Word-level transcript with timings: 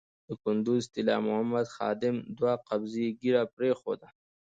د 0.27 0.29
کندز 0.43 0.83
طلا 0.93 1.15
محمد 1.27 1.65
خادم 1.75 2.15
دوه 2.37 2.53
قبضې 2.67 3.05
ږیره 3.19 3.43
پرېښوده. 3.55 4.07